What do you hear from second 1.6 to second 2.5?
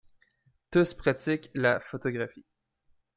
photographie.